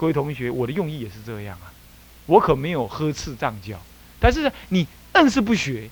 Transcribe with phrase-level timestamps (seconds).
[0.00, 1.70] 各位同学，我的用意也是这样啊，
[2.24, 3.78] 我可没有呵斥藏教，
[4.18, 5.90] 但是你硬是不学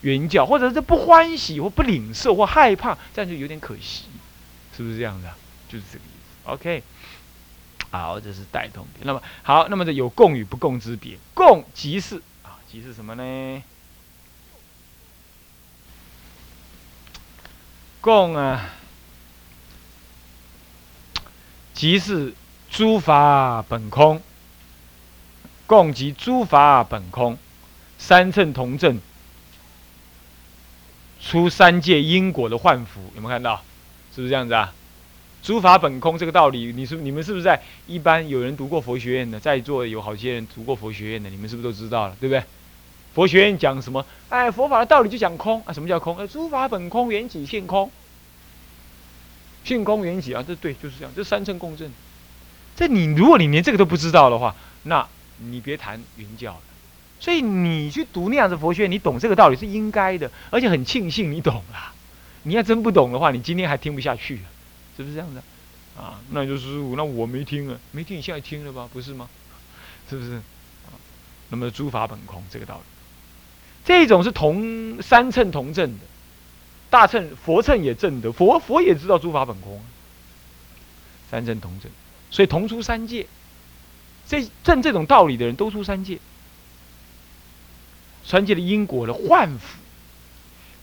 [0.00, 4.04] 原教，或者是不欢喜或不领受或害怕，这样就有点可惜，
[4.74, 5.30] 是不是这样的？
[5.68, 6.50] 就是这个意思。
[6.50, 6.82] OK，
[7.90, 9.04] 好，这是带动点。
[9.04, 13.62] 那么好，那么这有共与不共之别，共即是啊，即是什么呢？
[18.00, 18.70] 共啊，
[21.74, 22.32] 即是
[22.70, 24.20] 诸法本空。
[25.66, 27.38] 共即诸法本空，
[27.96, 29.00] 三乘同证，
[31.20, 33.62] 出三界因果的幻符，有没有看到？
[34.12, 34.72] 是不是这样子啊？
[35.44, 42.16] 诸法本空这个道理，你是你们是不是在一般有人读过佛学院的，在座有好些人读过佛学院的，你们是不是都知道了？
[42.18, 42.42] 对不对？
[43.14, 44.04] 佛学院讲什么？
[44.28, 45.72] 哎，佛法的道理就讲空啊！
[45.72, 46.18] 什么叫空？
[46.18, 47.88] 呃，诸法本空，缘起性空，
[49.62, 50.44] 性空缘起啊！
[50.44, 51.88] 这对，就是这样，这三乘共振。
[52.80, 56.60] 这你如果你连这个都不知道的话，那你别谈云教了。
[57.20, 61.92] 所以你去读那样子佛学，你懂这个道理是应该的，而且很庆幸你懂了。
[62.44, 64.40] 你要真不懂的话，你今天还听不下去，
[64.96, 65.42] 是不是这样的？
[65.94, 68.88] 啊，那就是那我没听啊，没听，你现在听了吧？
[68.90, 69.28] 不是吗？
[70.08, 70.36] 是不是？
[70.36, 70.96] 啊，
[71.50, 72.80] 那么诸法本空这个道理。
[73.84, 76.06] 这种是同三乘同证的，
[76.88, 79.82] 大乘佛乘也证的，佛佛也知道诸法本空，
[81.30, 81.92] 三乘同证，
[82.30, 83.26] 所以同出三界。
[84.26, 86.20] 这证这种道理的人都出三界，
[88.24, 89.78] 三界的因果的幻符，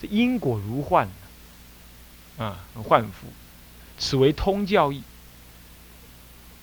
[0.02, 1.08] 这因果如幻，
[2.38, 3.28] 啊，幻符，
[3.98, 5.02] 此为通教义。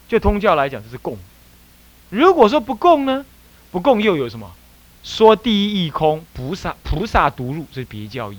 [0.06, 1.16] 就通教来讲，这是共。
[2.10, 3.24] 如果说不共呢？
[3.70, 4.54] 不共又有什么？
[5.02, 8.38] 说第一义空，菩萨菩萨独入，这是别教义。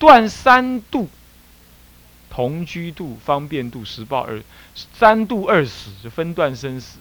[0.00, 1.08] 断三度，
[2.34, 4.42] 同居度、方便度、十报二
[4.74, 6.98] 三度二死，就分段生死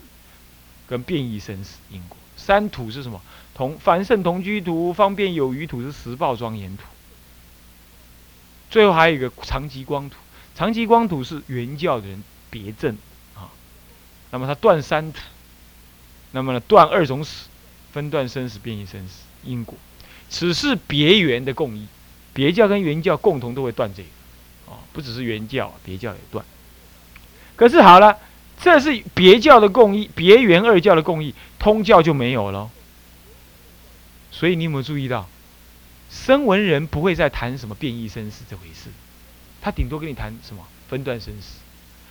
[0.88, 2.18] 跟变异生死因果。
[2.36, 3.22] 三土是什么？
[3.54, 6.84] 同凡圣同居图、方便有余土是十报庄严土。
[8.70, 10.18] 最后还有一个长极光土，
[10.54, 12.98] 长极光土是原教的人别证
[13.34, 13.48] 啊。
[14.32, 15.20] 那么他断三土，
[16.32, 17.48] 那么呢断二种死。
[17.94, 19.78] 分段生死，变异生死因果，
[20.30, 21.88] 此是别缘的共义。
[22.34, 24.10] 别教跟原教共同都会断这个，
[24.66, 26.46] 哦，不只是原教，别教也断。
[27.56, 28.18] 可是好了，
[28.60, 32.70] 这是别教的共义，别原二教的共义，通教就没有了。
[34.32, 35.28] 所以你有没有注意到，
[36.10, 38.90] 声闻人不会再谈什么变异生死这回事，
[39.62, 41.60] 他顶多跟你谈什么分段生死。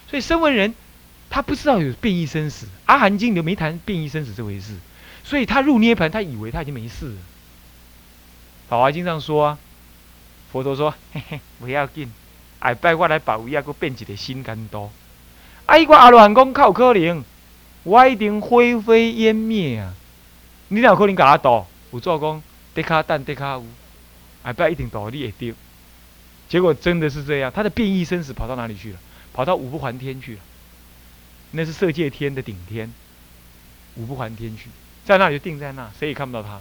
[0.09, 0.75] 所以声闻人
[1.31, 4.75] 他不知道有变异生死，阿含经都没谈变异生死这回事。
[5.22, 7.16] 所以他入涅盘，他以为他已经没事了。
[8.69, 9.59] 法华经上说啊，
[10.53, 12.10] 佛陀说：“嘿嘿，不要紧，
[12.60, 14.91] 哎，拜我来保佑，还佫变一个新甘多。
[15.66, 17.25] 啊，伊个阿罗汉讲靠可能，
[17.82, 19.94] 我一定灰飞烟灭啊！
[20.69, 21.66] 你哪有可能甲我度？
[21.93, 22.43] 有做讲
[22.75, 23.66] 得卡蛋得卡乌，
[24.43, 25.54] 哎，拜一定度你会丢。
[26.48, 28.98] 结果真的是这样，他的变异生死跑到哪里去了？
[29.32, 30.41] 跑到五不还天去了。
[31.53, 32.92] 那是色界天的顶天，
[33.94, 34.69] 五不还天去。”
[35.04, 36.60] 在那里就定在那，谁也看不到他。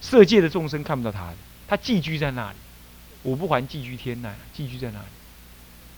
[0.00, 1.36] 色界的众生看不到他的，
[1.68, 2.56] 他寄居在那里。
[3.24, 5.06] 五不还寄居天那，寄居在那里，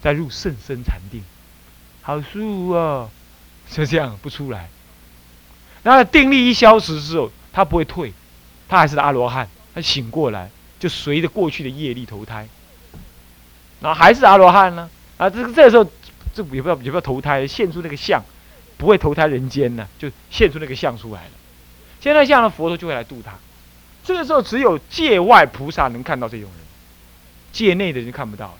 [0.03, 1.22] 再入甚深禅定，
[2.03, 3.10] 好舒服哦。
[3.70, 4.70] 就这样不出来。
[5.82, 8.14] 那定力一消失之后，他不会退，
[8.66, 9.47] 他还是阿罗汉。
[9.75, 10.50] 他醒过来，
[10.81, 12.48] 就随着过去的业力投胎。
[13.81, 14.88] 然后还是阿罗汉呢？
[15.19, 15.84] 啊，这个这个时候，
[16.32, 18.25] 这也不要也不要投胎，现出那个相，
[18.78, 21.31] 不会投胎人间呢，就现出那个相出来了。
[22.00, 23.34] 现在这样的佛陀就会来度他，
[24.03, 26.60] 这个时候只有界外菩萨能看到这种人，
[27.53, 28.54] 界内的人看不到了。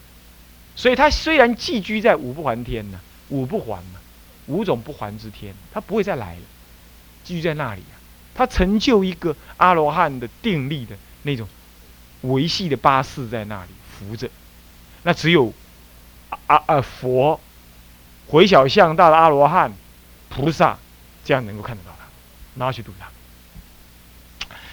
[0.79, 3.01] 所以他虽然寄居在五不还天呢，
[3.31, 3.99] 五不还嘛，
[4.47, 6.43] 五种不还之天，他不会再来了，
[7.25, 7.99] 寄居在那里啊。
[8.33, 11.49] 他成就一个阿罗汉的定力的那种
[12.21, 14.31] 维系的八士在那里扶着，
[15.03, 15.53] 那只有
[16.47, 17.41] 阿啊佛
[18.29, 19.73] 回小向大的阿罗汉
[20.29, 20.79] 菩萨
[21.25, 22.05] 这样能够看得到他，
[22.55, 23.09] 拿去度他。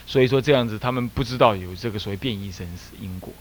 [0.06, 3.34] 所以说这样子，他们不知道有这个所谓变异生死因果。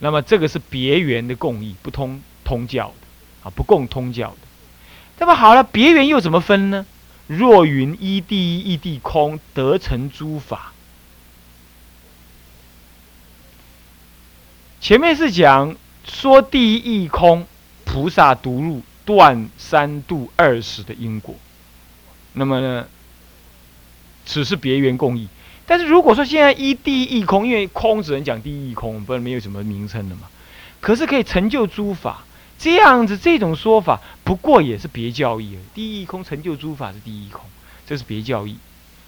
[0.00, 4.38] 那么这个是别缘的共义，不通通教的啊，不共通教的。
[5.18, 6.86] 那么好了，别缘又怎么分呢？
[7.26, 10.72] 若云一地一地空，得成诸法。
[14.80, 17.46] 前面是讲说第一义空，
[17.84, 21.36] 菩萨独入断三度二十的因果。
[22.32, 22.88] 那么呢，
[24.24, 25.28] 此是别缘共义。
[25.70, 30.22] 但是如果说现在一地一空，因为空只能讲第一空，不然没有什么名称的嘛。
[30.80, 32.24] 可是可以成就诸法，
[32.58, 35.56] 这样子这种说法，不过也是别教义。
[35.72, 37.42] 第一空成就诸法是第一空，
[37.86, 38.56] 这是别教义。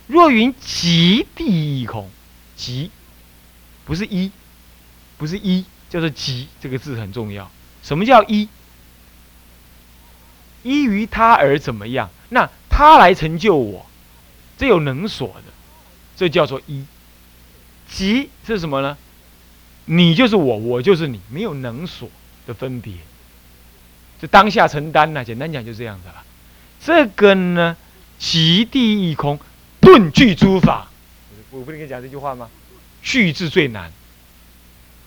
[0.06, 2.08] 若云即第一空，
[2.54, 2.92] 即
[3.84, 4.30] 不是一，
[5.18, 7.50] 不是一，叫做即，这个字很重要。
[7.82, 8.48] 什么叫一？
[10.62, 12.08] 依于他而怎么样？
[12.28, 13.84] 那他来成就我，
[14.56, 15.52] 这有能所的，
[16.16, 16.84] 这叫做一。
[17.88, 18.96] 即是什么呢？
[19.84, 22.08] 你就是我，我就是你，没有能所
[22.46, 22.94] 的分别。
[24.20, 26.24] 这当下承担呢，简单讲就这样子了。
[26.80, 27.76] 这个呢，
[28.18, 29.38] 即地一空，
[29.80, 30.88] 顿具诸法。
[31.50, 32.48] 我不是跟你讲这句话吗？
[33.02, 33.92] 具字最难，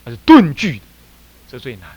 [0.03, 0.81] 还是顿具，
[1.49, 1.89] 这最难。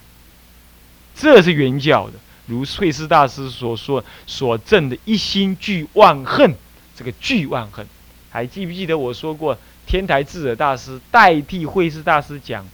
[1.14, 2.14] 这是原教的。
[2.46, 6.54] 如慧师大师所说所证的一心具万恨，
[6.96, 7.86] 这个具万恨，
[8.30, 12.66] 还记不记得我说过天台智者大师代替慧师大师讲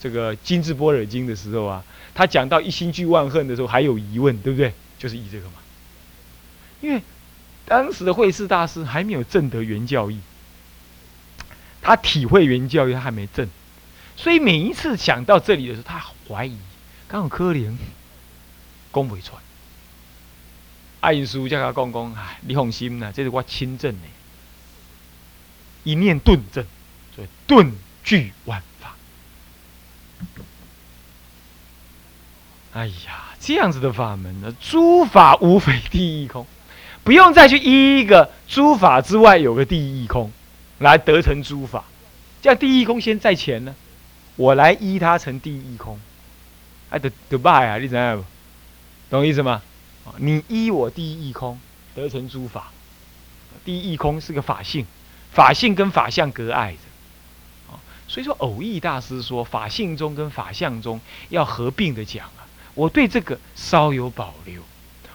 [0.00, 1.84] 这个金智波若经的时候啊，
[2.14, 4.72] 他讲到一心具万恨的时候还有疑问，对不对？
[4.98, 5.54] 就是以这个嘛，
[6.80, 7.02] 因为
[7.64, 10.20] 当时的慧师大师还没有证得原教义，
[11.82, 13.48] 他体会原教义他还没证，
[14.16, 16.56] 所以每一次想到这里的时候，他怀疑，
[17.08, 17.76] 刚好可怜。
[18.92, 19.32] 讲不出，
[21.00, 24.08] 爱因斯叫他讲讲，哎，你放心呐，这是我亲证的，
[25.86, 26.66] 一念顿证，
[27.14, 27.72] 所以顿
[28.02, 28.94] 具万法。
[32.72, 36.44] 哎呀，这样子的法门呢，诸法无非第一空，
[37.04, 40.30] 不用再去依一个诸法之外有个第一空
[40.80, 41.84] 来得成诸法，
[42.42, 43.74] 这样第一空先在前呢，
[44.34, 45.98] 我来依它成第一空，
[46.90, 48.22] 哎，得得拜啊，你怎样？
[49.08, 49.62] 懂意思吗？
[50.18, 51.58] 你依我第一空
[51.94, 52.72] 得成诸法，
[53.64, 54.84] 第一空是个法性，
[55.36, 57.76] 法性跟法相隔碍着，啊，
[58.08, 60.98] 所以说偶义大师说法性中跟法相中
[61.28, 64.62] 要合并的讲啊，我对这个稍有保留。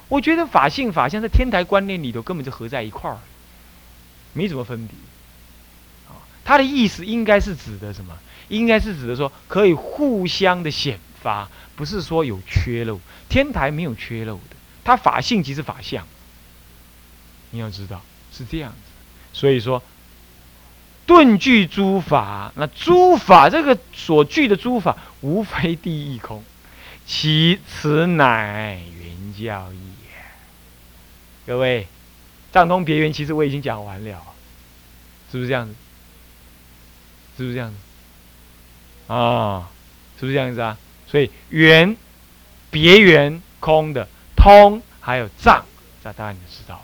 [0.07, 3.17] 我觉得法性法相在天台观念里头根本就合在一块儿，
[4.33, 4.95] 没怎么分别。
[6.07, 8.15] 啊，他的意思应该是指的什么？
[8.49, 11.49] 应该是指的说可以互相的显发。
[11.75, 16.05] 不是说有缺漏，天台没有缺漏的，它法性即是法相。
[17.49, 18.77] 你要知道是这样子，
[19.33, 19.81] 所以说
[21.05, 26.43] 顿具诸法，那诸法这个所具的诸法，无非第一空，
[27.05, 29.79] 其此乃原教也。
[31.45, 31.87] 各位，
[32.51, 34.21] 藏通别圆，其实我已经讲完了，
[35.31, 35.73] 是不是这样子？
[37.35, 37.77] 是不是这样子？
[39.11, 39.69] 啊，
[40.19, 40.77] 是不是这样子啊？
[41.07, 41.97] 所以圆、
[42.69, 44.07] 别圆、空的
[44.37, 45.65] 通，还有藏，
[46.03, 46.81] 这当然你就知道了。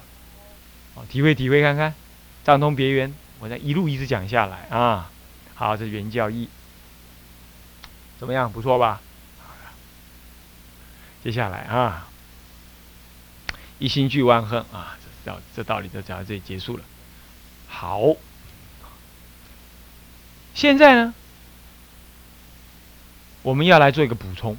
[0.95, 1.93] 哦，体会体会看看，
[2.43, 5.09] 藏通别圆，我再一路一直讲下来啊。
[5.55, 6.49] 好，这是原教义，
[8.19, 8.51] 怎么样？
[8.51, 9.01] 不错吧？
[11.23, 12.07] 接下来啊，
[13.79, 16.83] 一心俱万恨啊，这道这道理就讲到这里结束了。
[17.67, 18.15] 好，
[20.53, 21.13] 现在呢？
[23.41, 24.57] 我们要来做一个补充，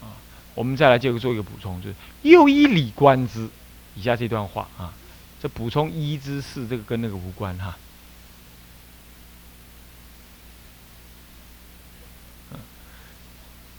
[0.00, 0.10] 啊，
[0.54, 3.48] 我们再来就做一个补充，就是又依理观之。
[3.94, 4.92] 以下这段话啊，
[5.42, 7.76] 这补充一之四，这个跟那个无关哈。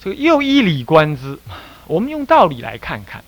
[0.02, 1.40] 这个又依理观之，
[1.88, 3.24] 我们用道理来看看，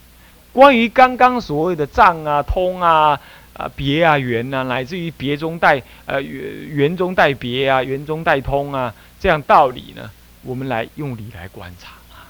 [0.52, 3.18] 关于刚刚所谓的藏啊、通啊、
[3.54, 10.12] 啊别啊、圆啊，乃至于别中带呃圆圆中带别啊、圆中带通啊，这样道理呢？
[10.44, 12.28] 我们来用理来观察啊，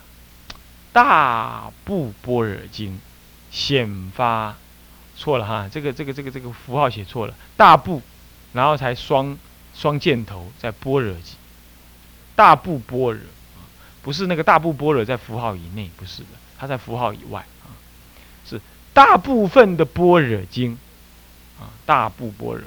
[0.93, 2.91] 《大部般若经》
[3.49, 4.55] 显发
[5.17, 8.01] 错了哈，这个这个这个这个符号写错了，大部，
[8.53, 9.37] 然后才双
[9.73, 11.35] 双箭头在般若经，
[12.35, 13.21] 大部般若
[14.01, 17.71] 不是那个大部般若在符号以内，不是的，它在符号以外啊，
[18.47, 18.59] 是
[18.93, 20.77] 大部分的般若经
[21.59, 22.63] 啊，大部般若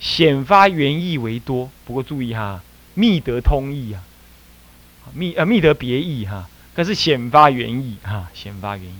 [0.00, 2.62] 显发原意为多，不过注意哈，
[2.94, 4.02] 密得通义啊。
[5.14, 8.96] 密呃密得别意哈，可是显发原意哈，显发原意。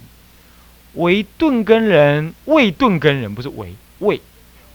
[0.94, 4.20] 为顿根人，为顿根人不是为为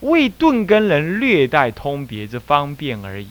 [0.01, 3.27] 为顿根人略带通别之方便而已，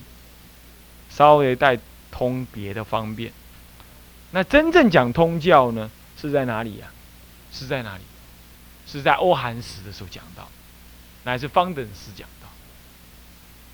[1.11, 1.79] 稍微带
[2.11, 3.33] 通别的方便。
[4.33, 5.91] 那真正讲通教呢，
[6.21, 6.89] 是在哪里呀？
[7.53, 8.03] 是在哪里？
[8.87, 10.49] 是在欧韩时的时候讲到，
[11.25, 12.49] 乃是方等时讲到，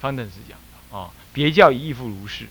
[0.01, 0.57] 方等时讲
[0.91, 2.47] 到啊，别教以亦复如是。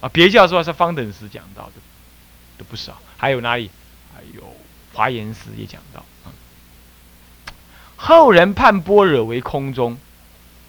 [0.00, 1.72] 啊，别教说是方等时讲到的，
[2.56, 3.00] 都不少。
[3.16, 3.70] 还有哪里？
[4.14, 4.56] 还有
[4.98, 6.04] 华严师也讲到。
[7.94, 9.96] 后人判般若为空中，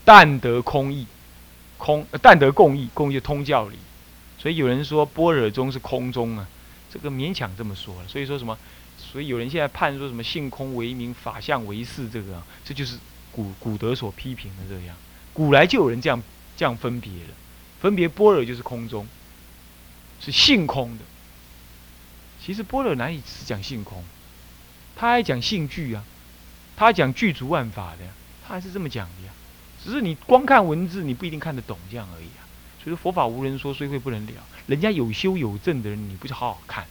[0.05, 1.07] 但得空义，
[1.79, 3.77] 空但得共义，共义通教理。
[4.37, 6.47] 所以有人说般若中是空中啊，
[6.93, 8.07] 这个勉强这么说了。
[8.07, 8.55] 所以说什么？
[8.99, 12.99] 所以有人现在判说什么性空为名，法相为事，这个这就是
[13.31, 14.95] 古古德所批评的这样。
[15.33, 16.21] 古来就有人这样
[16.55, 17.33] 这样分别了，
[17.81, 19.07] 分别般若就是空中，
[20.21, 21.03] 是性空的。
[22.43, 24.03] 其实般若哪里只讲性空？
[24.99, 26.03] 他还讲性具啊，
[26.75, 27.99] 他还讲具足万法的，
[28.45, 29.31] 他还是这么讲的呀。
[29.81, 32.43] 只是你光看文字，你不一定看得懂这样而已啊。
[32.83, 34.33] 所以说佛法无人说，虽会不能了。
[34.67, 36.83] 人家有修有证的人，你不是好好看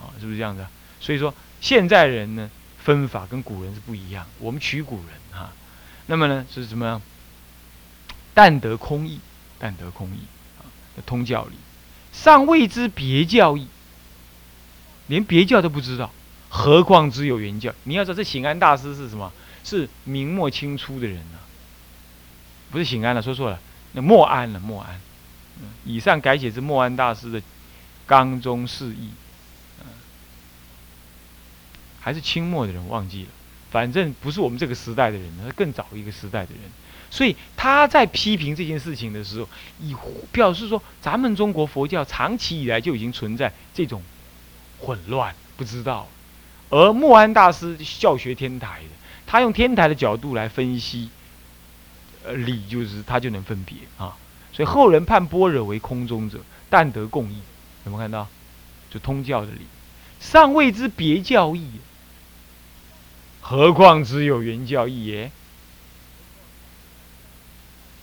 [0.00, 0.12] 啊？
[0.20, 0.66] 是不是这样子？
[1.00, 4.26] 所以说现在人呢，分法跟古人是不一样。
[4.38, 5.50] 我们取古人哈，
[6.04, 7.00] 那么呢是什么样？
[8.34, 9.18] 但得空义，
[9.58, 10.26] 但得空义
[10.58, 10.68] 啊，
[11.06, 11.56] 通教理，
[12.12, 13.66] 尚未知别教义，
[15.06, 16.12] 连别教都不知道，
[16.56, 17.70] 何况只有原教？
[17.84, 19.30] 你要知道，这醒安大师是什么？
[19.62, 21.38] 是明末清初的人呢，
[22.70, 23.60] 不是醒安了，说错了，
[23.92, 24.98] 那莫安了，莫安。
[25.84, 27.38] 以上改写自莫安大师的
[28.06, 29.10] 《纲中释义》，
[32.00, 33.28] 还是清末的人忘记了，
[33.70, 36.62] 反正不是我们这个时代的人，是更早一个时代的人。
[37.10, 39.48] 所以他在批评这件事情的时候，
[39.80, 39.94] 以
[40.32, 44.02] 表示说，咱们中国佛教长期以来就已经存在这种
[44.78, 46.08] 混乱，不知道。
[46.70, 48.88] 而莫安大师教学天台的。
[49.26, 51.10] 他用天台的角度来分析，
[52.24, 54.16] 呃，理就是他就能分别啊，
[54.52, 56.38] 所以后人判般若为空中者，
[56.70, 57.40] 但得共义，
[57.84, 58.28] 有没有看到？
[58.88, 59.62] 就通教的理，
[60.20, 61.68] 尚未知别教义，
[63.40, 65.32] 何况只有原教义耶？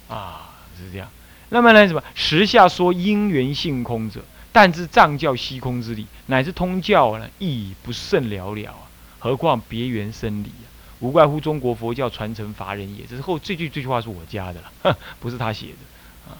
[0.09, 1.09] 啊，是这样。
[1.49, 2.03] 那么呢，什么？
[2.13, 8.87] 时下说因缘性空者，但知藏教虚空之理，乃至通教呢，亦不甚了了啊，
[9.19, 10.71] 何况别缘生理啊？
[10.99, 16.37] 无怪乎中国佛教传承乏人也，这是后这句这句话是我加的了， 不是他写的啊。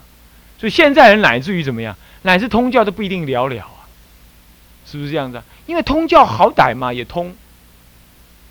[0.58, 3.90] 所以现在人乃至于怎么样，乃至通教都不一定了了啊，
[4.86, 5.42] 是不是这样子？
[5.66, 7.36] 因为通教好歹嘛，也通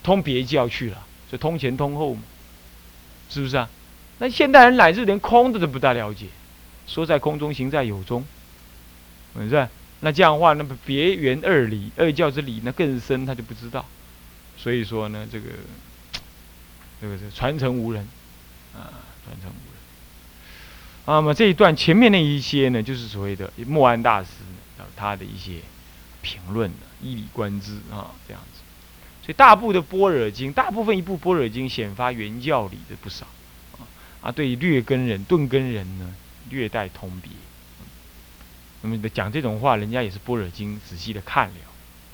[0.02, 0.98] 通别教去了，
[1.30, 2.22] 就通前通后嘛，
[3.30, 3.70] 是不是啊？
[4.18, 6.26] 那现代人乃至连空的都不大了解，
[6.86, 8.24] 说在空中行在有中，
[9.34, 9.68] 是不是？
[10.00, 13.84] 那这样的话，那么别圆二理二教之理那更深，他就不知道。
[14.56, 15.46] 所以说呢，这个。
[17.00, 18.00] 这个是传承无人，
[18.76, 19.74] 啊，传承无人。
[21.04, 24.28] 那么这一段前面那一些呢，就是所谓的莫安大师
[24.94, 25.54] 他的一些
[26.20, 28.60] 评论的，依理观之啊，这样子。
[29.26, 33.26] 所以大部的般若经，大部分一部般若经显发原教理的不少，
[33.72, 33.82] 啊
[34.20, 36.14] 啊，对劣根人、钝根人呢，
[36.50, 37.32] 略带通别。
[38.82, 41.54] 那么讲这种话，人家也是般若经仔细的看了，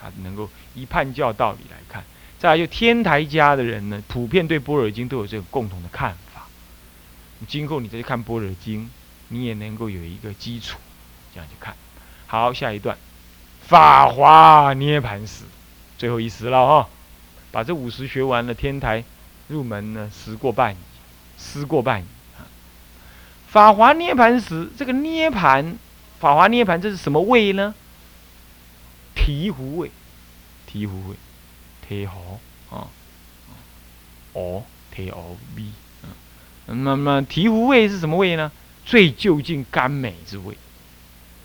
[0.01, 2.05] 他能够一判教道理来看。
[2.39, 6.47] 再来就天台家的人呢，普遍对般若经都有这个共同的看法。
[7.49, 8.89] 今后你再去看般若经，
[9.29, 10.79] 你也能够有一个基础，
[11.35, 11.75] 这样去看。
[12.27, 12.97] 好，下一段，
[13.63, 15.45] 法华涅盘时，
[15.97, 16.89] 最后一时了哈，
[17.51, 19.03] 把这五十学完了，天台
[19.49, 20.77] 入门呢，时过半矣，
[21.37, 22.05] 思过半矣
[22.37, 22.47] 啊。
[23.49, 25.77] 法华涅盘时，这个涅盘，
[26.21, 27.75] 法华涅盘这是什么位呢？
[29.15, 29.91] 醍醐位，
[30.71, 31.17] 醍醐位。
[31.89, 32.87] 提壶啊，
[34.35, 34.63] 哦，
[34.95, 35.63] 提壶味，
[36.67, 38.53] 嗯，那么醍醐味是什么味呢？
[38.85, 40.59] 最就近甘美之味，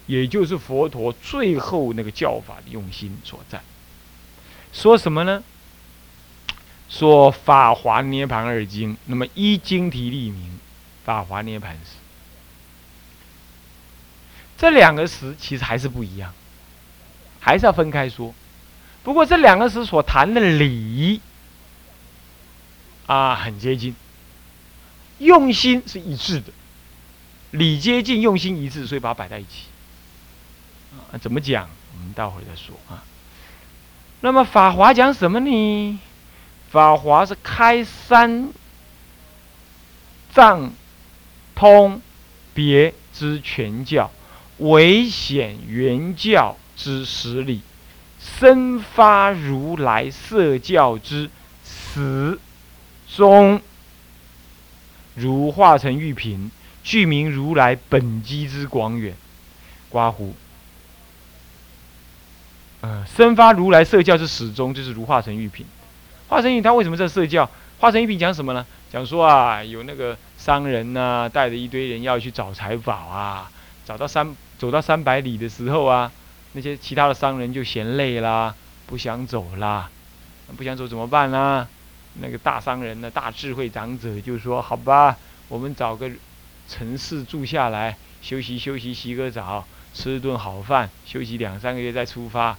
[0.06, 3.62] 也就是佛陀最后那个教法的用心所在。
[4.74, 5.42] 说什么呢？
[6.90, 10.60] 说法华涅盘二经，那么一经题立名
[11.06, 11.92] 法华涅盘时，
[14.64, 16.34] 这两个时其实还是不一样，
[17.42, 18.34] 还是要分开说。
[19.04, 21.20] 不过这两个词所谈的理
[23.06, 23.94] 啊，很接近，
[25.18, 26.54] 用心是一致的，
[27.52, 29.66] 理接近，用心一致，所以把它摆在一起。
[31.12, 31.68] 啊，怎么讲？
[31.94, 33.04] 我们待会儿再说啊。
[34.22, 36.00] 那么法华讲什么呢？
[36.72, 38.48] 法华是开三
[40.32, 40.72] 藏
[41.54, 42.02] 通
[42.54, 44.10] 别之全教，
[44.58, 47.62] 唯显原教之实理。
[48.20, 51.30] 生发如来色教之
[51.66, 52.40] 始
[53.08, 53.62] 终，
[55.16, 56.50] 如化成玉品，
[56.84, 59.14] 具名如来本机之广远。
[59.90, 60.34] 刮胡，
[62.82, 65.66] 呃，生发如来色教之始终，就是如化成玉品。
[66.30, 67.48] 化成玉，他为什么这色教？
[67.80, 68.66] 化成玉品讲什么呢？
[68.92, 73.52] 讲说啊，有那个商人呐，带着一堆人要去找财宝啊，
[73.86, 76.12] 找到三走到三百里的时候啊。
[76.56, 78.54] 那些其他的商人就嫌累啦，
[78.86, 79.90] 不想走啦，
[80.56, 81.68] 不想走怎么办呢？
[82.22, 86.08] 那个大商人呢，大智慧长者就说：“好吧，我们找个
[86.70, 92.56] 城市住下来，休息休息，洗个澡，吃顿好饭，休息两三个月再出发。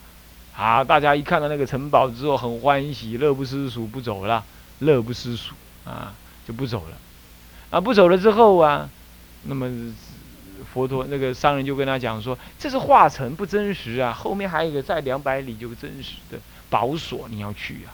[0.56, 4.44] 啊，大家一看到那个城堡之后，很欢喜，乐不思蜀，不走了，
[4.80, 5.54] 乐不思蜀
[5.84, 6.12] 啊，
[6.48, 6.96] 就不走了。
[7.70, 8.90] 啊，不走了之后啊，
[9.44, 9.70] 那么
[10.72, 14.12] 佛陀那个商人就跟他讲说，这是化城，不真实啊。
[14.12, 16.38] 后面还有一个在两百里就真实的
[16.70, 17.92] 宝所，你要去啊。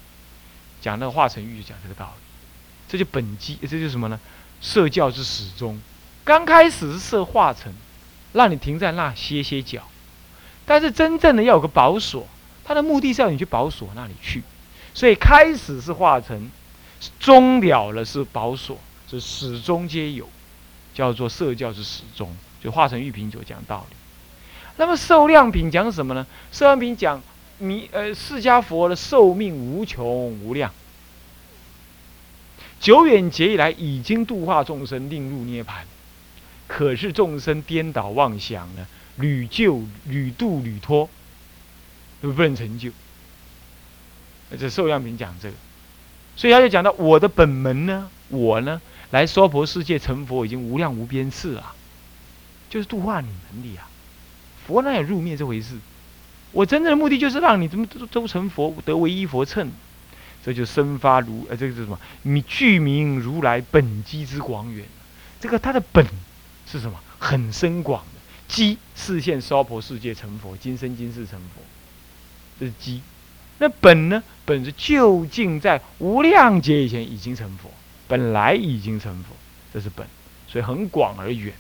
[0.81, 2.23] 讲那个化城玉就讲这个道理，
[2.89, 4.19] 这就本机，这就是什么呢？
[4.61, 5.81] 设教之始终。
[6.25, 7.73] 刚开始是设化城，
[8.33, 9.83] 让你停在那歇歇脚，
[10.65, 12.27] 但是真正的要有个宝所。
[12.63, 14.43] 他的目的是要你去宝所那里去，
[14.95, 16.49] 所以开始是化成，
[17.19, 18.79] 终了了是宝所，
[19.11, 20.29] 是始终皆有，
[20.95, 23.97] 叫做色教之始终，就化成玉瓶酒讲道理。
[24.77, 26.27] 那么寿量品讲什么呢？
[26.53, 27.23] 寿量品讲
[27.59, 30.73] 弥呃释迦佛的寿命无穷无量，
[32.81, 35.85] 久远劫以来已经度化众生，令入涅盘，
[36.67, 38.87] 可是众生颠倒妄想呢，
[39.17, 41.09] 屡救屡度屡脱。
[42.23, 42.91] 都不能成就。
[44.59, 45.55] 这寿样品讲这个，
[46.37, 48.79] 所以他就讲到我的本门呢，我呢
[49.11, 51.75] 来娑婆世界成佛已经无量无边次啊，
[52.71, 53.87] 就是度化你们的呀。
[54.67, 55.77] 佛哪有入灭这回事？
[56.53, 59.71] 我真正的目的就是让你怎么都都成佛，得唯一佛乘。
[60.43, 61.99] 这就生发如呃，这个是什么？
[62.23, 64.87] 你具名如来本机之广远。
[65.39, 66.07] 这个他的本
[66.67, 66.99] 是什么？
[67.19, 71.61] 很深广的机，视现娑婆世界成佛，今生今世成佛。
[72.59, 73.03] 这是机，
[73.59, 74.23] 那本呢？
[74.47, 77.71] 本是就近在无量劫以前已经成佛，
[78.09, 79.37] 本来已经成佛，
[79.73, 80.07] 这是本，
[80.49, 81.53] 所以很广而远。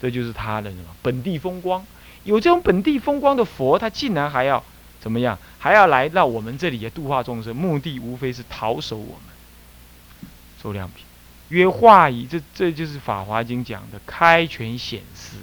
[0.00, 1.84] 这就是他的什么本地风光？
[2.24, 4.62] 有这种本地风光的佛，他竟然还要
[5.00, 5.38] 怎么样？
[5.58, 10.30] 还要来到我们这里也度化众生，目的无非是讨守我们。
[10.62, 11.04] 周量品
[11.48, 15.36] 曰化以这这就是《法华经》讲的开权显实。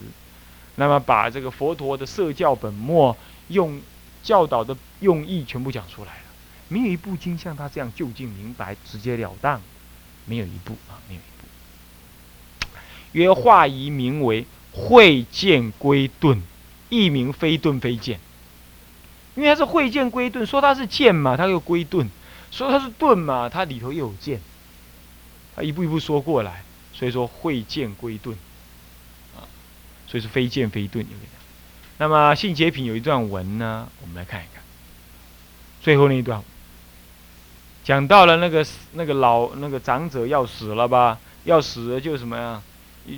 [0.75, 3.15] 那么把这个佛陀的设教本末
[3.47, 3.81] 用。
[4.23, 6.23] 教导的用意全部讲出来了，
[6.69, 9.61] 没有一部经像他这样就近明白、直截了当，
[10.23, 11.32] 没有一部啊，没有一部。
[13.13, 16.43] 曰化仪名为会见归顿，
[16.89, 18.19] 一名非顿非剑，
[19.35, 22.05] 因为它是会见归顿，说它是剑嘛，它又归顿；
[22.51, 24.41] 说它是顿嘛，它里头又有剑。
[25.55, 28.35] 他一步一步说过来，所以说会见归顿，
[29.35, 29.45] 啊，
[30.07, 31.05] 所以是非剑非顿，
[31.99, 34.63] 那么性解品有一段文呢，我们来看一看。
[35.79, 36.41] 最后那一段，
[37.83, 41.19] 讲到了那个那个老那个长者要死了吧？
[41.43, 42.59] 要死了就什么呀？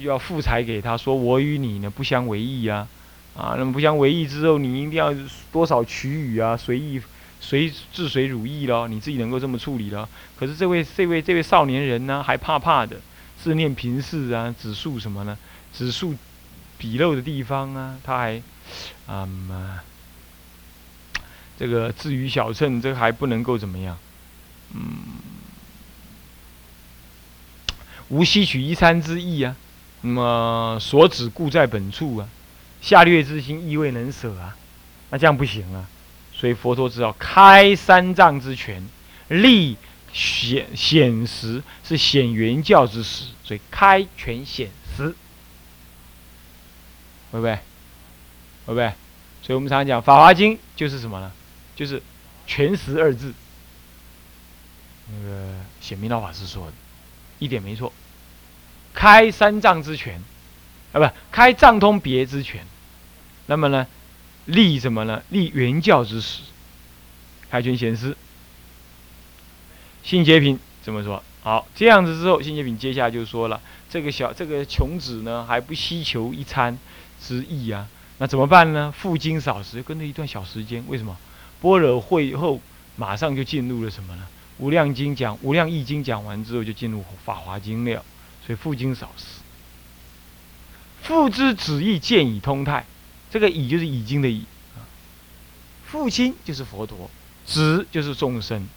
[0.02, 2.88] 要复财给他，说我与你呢不相为意啊，
[3.36, 5.14] 啊，那么不相为意之后，你一定要
[5.52, 6.58] 多少取予啊？
[6.58, 7.02] 随意
[7.40, 10.08] 随治随如意咯，你自己能够这么处理了。
[10.38, 13.00] 可是这位这位这位少年人呢，还怕怕的，
[13.42, 15.38] 自念平视啊，指数什么呢？
[15.74, 16.16] 指数
[16.78, 18.42] 笔漏的地方啊，他还。
[19.06, 19.30] 啊，
[21.60, 23.96] 这个至于小乘，这还不能够怎么样？
[24.74, 24.82] 嗯，
[28.10, 29.56] 无吸取一餐之意啊。
[30.08, 32.30] 那么所指故在本处啊，
[32.80, 34.56] 下劣之心亦未能舍啊。
[35.10, 35.90] 那这样不行啊。
[36.32, 38.88] 所以佛陀知道开三藏之权，
[39.30, 39.76] 立
[40.14, 45.16] 显显实是显原教之实，所以开权显实，
[47.32, 47.58] 会不会？
[48.68, 48.94] 对不对？
[49.42, 51.32] 所以我们常常讲《法华经》就是什么呢？
[51.76, 52.00] 就是
[52.46, 53.34] “全实”二字。
[55.08, 56.74] 那个显明老法师说的，
[57.40, 57.92] 一点没错。
[59.06, 60.20] 开三藏之权，
[60.92, 62.66] 啊，不，开藏通别之权。
[63.46, 63.86] 那么呢，
[64.46, 65.22] 立什么呢？
[65.30, 66.42] 立原教之始，
[67.52, 68.18] 开权显实。
[70.02, 71.22] 信解品怎么说？
[71.44, 76.76] 好，这样子之后，信解品接下来就说了：这个小这个穷子呢，还不希求一餐
[77.22, 77.88] 之意啊。
[78.18, 78.92] 那怎么办呢？
[78.92, 80.84] 复经少时，跟着一段小时间。
[80.88, 81.16] 为什么？
[81.62, 82.60] 般若会后，
[82.96, 84.24] 马上就进入了什么呢？
[84.58, 88.04] 无量经讲，无量易经讲完之后，就进入法华经了。
[88.46, 89.26] 所以复经少时。
[91.02, 92.86] 父之子意见以通泰，
[93.30, 94.46] 这个以就是已经的已。
[95.86, 97.10] 父亲就是佛陀，
[97.46, 98.68] 子就是众生，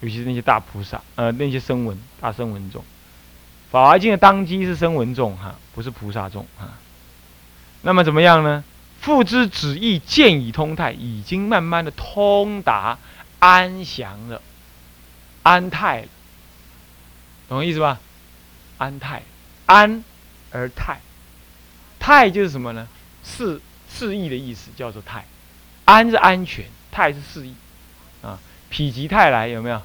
[0.00, 2.84] 尤其是那些大菩萨，呃，那些声闻大声闻众。
[3.70, 6.78] 法华经的当机是声闻众哈，不是菩萨众啊。
[7.82, 8.64] 那么怎么样呢？
[9.00, 12.98] 父之子意见已通泰，已经慢慢的通达
[13.38, 14.42] 安详了，
[15.44, 16.08] 安泰了，
[17.48, 18.00] 懂意思吧？
[18.78, 19.22] 安泰，
[19.66, 20.02] 安
[20.50, 21.00] 而泰，
[21.98, 22.88] 泰就是什么呢？
[23.22, 23.60] 是
[23.90, 25.26] 适意的意思，叫做泰。
[25.84, 27.54] 安是安全，泰是适意。
[28.22, 28.38] 啊，
[28.70, 29.82] 否极泰来有没有？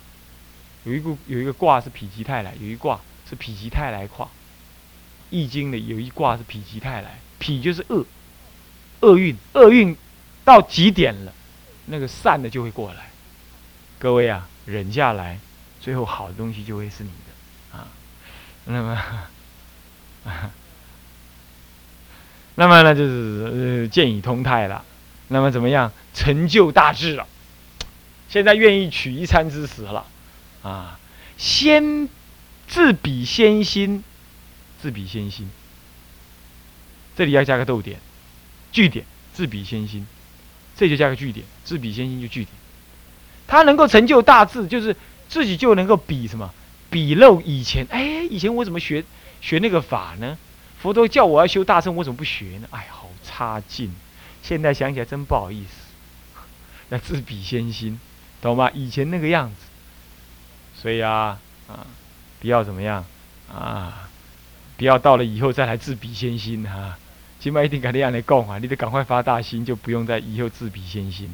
[0.86, 4.29] 有一个有一个卦是否极泰来，有一卦是否极泰来卦。
[5.29, 8.06] 易经的有一卦是否极泰来，否就是恶，
[8.99, 9.97] 厄运，厄运
[10.43, 11.34] 到极点了，
[11.88, 13.10] 那个善的就会过来。
[13.97, 15.39] 各位啊，忍下来，
[15.82, 17.88] 最后好的东西就会是你的啊。
[18.65, 19.04] 那么，
[22.56, 24.84] 那么呢，就是呃见以通泰了。
[25.30, 27.28] 那么怎么样，成就大志了？
[28.30, 30.06] 现在愿意取一餐之食了
[30.62, 30.99] 啊！
[31.38, 32.08] 先
[32.67, 34.04] 自比先心，
[34.82, 35.49] 自比先心。
[37.15, 37.99] 这里要加个逗点，
[38.71, 40.06] 句点，自比先心，
[40.76, 42.49] 这就加个句点，自比先心就句点。
[43.47, 44.95] 他能够成就大志，就是
[45.30, 46.54] 自己就能够比什么？
[46.93, 47.86] 比漏以前。
[47.89, 49.03] 哎，以前我怎么学
[49.41, 50.38] 学那个法呢？
[50.79, 52.67] 佛陀叫我要修大乘，我怎么不学呢？
[52.71, 53.93] 哎，好差劲！
[54.41, 55.82] 现在想起来真不好意思。
[56.89, 57.99] 要自比先心，
[58.41, 58.69] 懂吗？
[58.73, 59.56] 以前那个样子。
[60.75, 61.88] 所以啊啊，
[62.39, 63.06] 不要怎么样
[63.51, 64.10] 啊，
[64.77, 66.97] 不要到了以后再来自比先心哈。
[67.39, 71.29] 起码一定赶紧让你供啊，你得赶快发大心，就不用再以后自比先心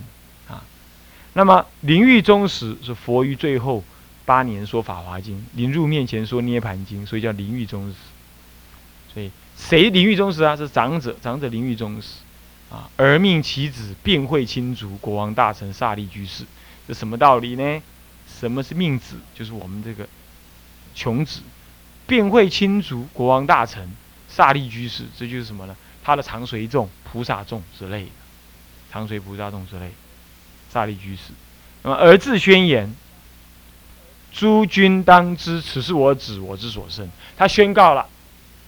[0.47, 0.63] 啊。
[1.33, 3.83] 那么临狱终时是佛于最后
[4.29, 7.95] 八年说《法华经》，临入面前说《涅盘经》，所以叫临狱终时。
[9.11, 10.55] 所以谁临狱终时啊？
[10.55, 12.17] 是长者，长者临狱终时
[12.69, 12.87] 啊。
[12.95, 16.43] 而命其子便会亲族国王大臣萨利居士，
[16.87, 17.81] 这什么道理呢？
[18.39, 19.15] 什么是命子？
[19.33, 20.07] 就是我们这个
[20.93, 21.41] 穷子，
[22.05, 23.89] 便会亲族、国王大臣、
[24.27, 25.75] 萨利居士，这就是什么呢？
[26.03, 28.11] 他的长随众、菩萨众之类的，
[28.91, 29.89] 长随菩萨众之类，
[30.71, 31.33] 萨利居士。
[31.81, 32.93] 那么儿自宣言：
[34.31, 37.09] 诸君当知，此是我子，我之所生。
[37.37, 38.05] 他宣告了，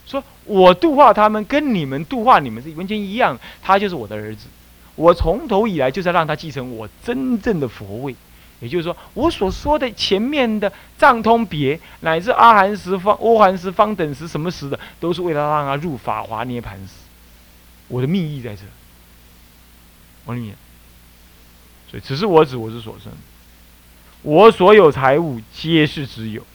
[0.05, 3.39] 说我度化他们，跟你们度化你们是完全一样。
[3.61, 4.47] 他就是我的儿子，
[4.95, 8.15] 我从头以来就是要让他继承我真正的佛位。
[8.59, 16.93] 也就是说，我所说的前面的藏通别，乃至阿含时方、阿含时方等时什么时的，都是为了让他入法华涅盘时。
[17.87, 18.61] 我的密意在这。
[20.25, 20.55] 我里面，
[21.89, 23.11] 所以此是我子，我之所生。
[24.23, 26.45] 我所有财物皆是之有，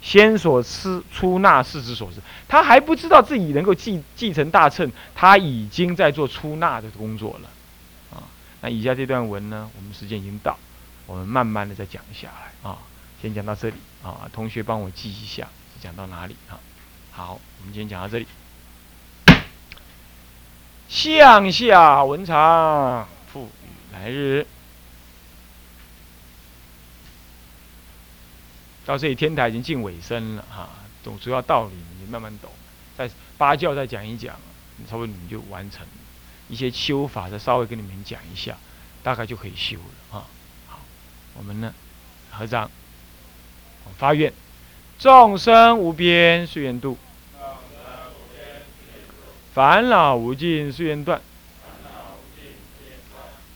[0.00, 2.20] 先所吃出纳是之所生。
[2.46, 7.48] 他还不知道自己能够继继承大乘，他已经在做出纳的工作了。
[8.16, 8.22] 啊，
[8.60, 10.56] 那以下这段文呢，我们时间已经到。
[11.06, 12.78] 我们慢慢的再讲下来啊，
[13.22, 15.46] 先讲到这里啊，同学帮我记一下，
[15.80, 16.58] 讲到哪里啊？
[17.12, 18.26] 好，我们今天讲到这里。
[20.88, 24.46] 向下文长赋予来日，
[28.86, 30.70] 到这里天台已经近尾声了哈，
[31.02, 32.48] 懂主要道理你慢慢懂，
[32.96, 34.34] 在八教再讲一讲，
[34.88, 35.84] 差不多你们就完成
[36.48, 38.56] 一些修法，再稍微跟你们讲一下，
[39.02, 40.24] 大概就可以修了啊。
[40.68, 40.78] 好
[41.34, 41.74] 我们呢，
[42.30, 42.70] 合掌，
[43.98, 44.32] 发愿，
[45.00, 46.96] 众生无边誓愿度，
[49.52, 51.20] 烦恼无尽誓愿断，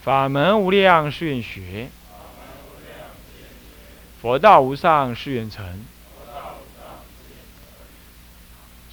[0.03, 1.89] 法门无量誓愿学，
[4.21, 5.65] 佛道无上誓愿成，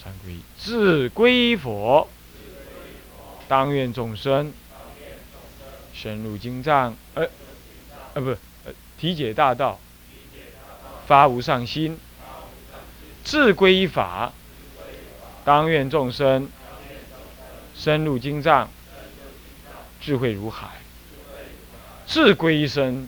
[0.03, 2.07] 三归自归佛，
[3.47, 4.53] 当愿众生
[5.93, 7.27] 深入经藏，呃，
[8.13, 8.35] 呃不。
[8.99, 9.79] 体解大道，
[11.05, 11.99] 发无上心，
[13.23, 14.33] 自归依法，
[15.45, 16.49] 当愿众生
[17.75, 18.67] 深入经藏，
[20.01, 20.69] 智慧如海，
[22.07, 23.07] 自归依身，